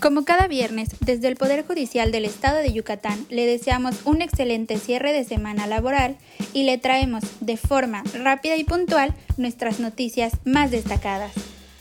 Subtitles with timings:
[0.00, 4.78] Como cada viernes, desde el Poder Judicial del Estado de Yucatán le deseamos un excelente
[4.78, 6.16] cierre de semana laboral
[6.52, 11.32] y le traemos de forma rápida y puntual nuestras noticias más destacadas.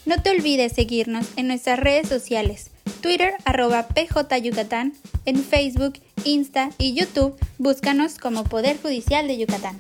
[0.08, 4.94] No te olvides seguirnos en nuestras redes sociales, Twitter arroba PJ Yucatán,
[5.26, 5.94] en Facebook,
[6.24, 9.78] Insta y YouTube, búscanos como Poder Judicial de Yucatán.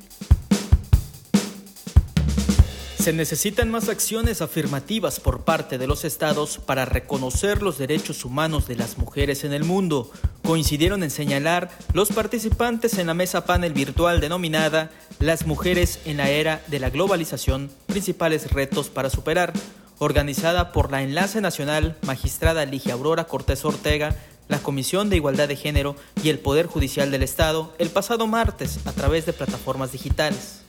[3.07, 8.67] Se necesitan más acciones afirmativas por parte de los estados para reconocer los derechos humanos
[8.67, 10.11] de las mujeres en el mundo,
[10.43, 16.29] coincidieron en señalar los participantes en la mesa panel virtual denominada Las mujeres en la
[16.29, 19.53] era de la globalización, principales retos para superar,
[19.99, 24.17] organizada por la Enlace Nacional Magistrada Ligia Aurora Cortés Ortega,
[24.49, 28.85] la Comisión de Igualdad de Género y el Poder Judicial del Estado el pasado martes
[28.85, 30.66] a través de plataformas digitales.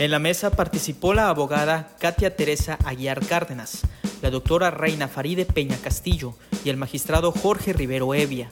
[0.00, 3.82] En la mesa participó la abogada Katia Teresa Aguiar Cárdenas,
[4.22, 8.50] la doctora Reina Faride Peña Castillo y el magistrado Jorge Rivero Evia.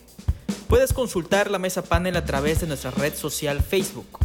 [0.69, 4.21] Puedes consultar la mesa panel a través de nuestra red social Facebook.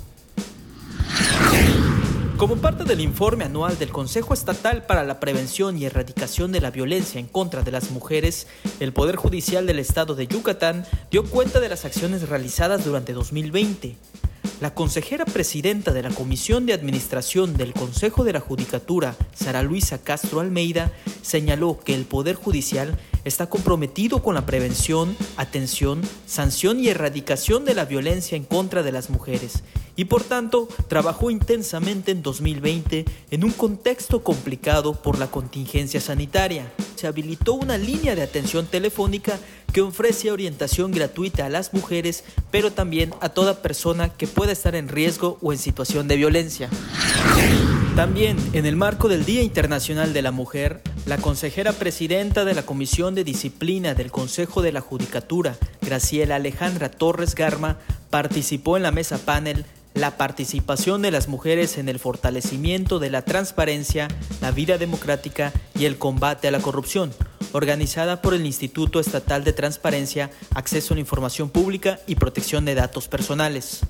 [2.37, 6.69] Como parte del informe anual del Consejo Estatal para la Prevención y Erradicación de la
[6.69, 8.45] Violencia en contra de las Mujeres,
[8.79, 13.97] el Poder Judicial del Estado de Yucatán dio cuenta de las acciones realizadas durante 2020
[14.59, 19.99] la consejera presidenta de la Comisión de Administración del Consejo de la Judicatura, Sara Luisa
[19.99, 20.91] Castro Almeida,
[21.21, 27.75] señaló que el Poder Judicial está comprometido con la prevención, atención, sanción y erradicación de
[27.75, 29.63] la violencia en contra de las mujeres
[29.97, 36.71] y por tanto trabajó intensamente en 2020 en un contexto complicado por la contingencia sanitaria.
[36.95, 39.37] Se habilitó una línea de atención telefónica
[39.77, 44.73] que ofrece orientación gratuita a las mujeres, pero también a toda persona que pueda estar
[44.73, 46.67] en riesgo o en situación de violencia.
[47.95, 52.65] También, en el marco del Día Internacional de la Mujer, la consejera presidenta de la
[52.65, 57.77] Comisión de Disciplina del Consejo de la Judicatura, Graciela Alejandra Torres Garma,
[58.09, 63.21] participó en la mesa panel la participación de las mujeres en el fortalecimiento de la
[63.21, 64.07] transparencia,
[64.41, 67.13] la vida democrática y el combate a la corrupción,
[67.53, 72.75] organizada por el Instituto Estatal de Transparencia, Acceso a la Información Pública y Protección de
[72.75, 73.81] Datos Personales.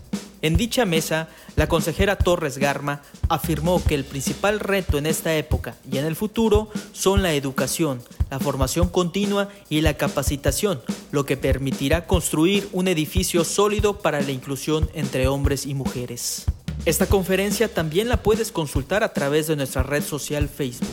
[0.42, 5.76] En dicha mesa, la consejera Torres Garma afirmó que el principal reto en esta época
[5.92, 10.82] y en el futuro son la educación, la formación continua y la capacitación,
[11.12, 16.46] lo que permitirá construir un edificio sólido para la inclusión entre hombres y mujeres.
[16.86, 20.88] Esta conferencia también la puedes consultar a través de nuestra red social Facebook.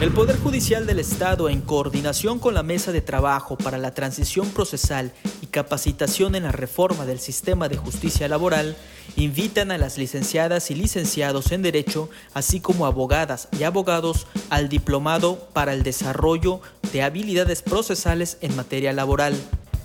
[0.00, 4.48] El Poder Judicial del Estado, en coordinación con la Mesa de Trabajo para la Transición
[4.50, 8.76] Procesal y Capacitación en la Reforma del Sistema de Justicia Laboral,
[9.16, 15.48] invitan a las licenciadas y licenciados en Derecho, así como abogadas y abogados, al Diplomado
[15.52, 16.60] para el Desarrollo
[16.92, 19.34] de Habilidades Procesales en Materia Laboral.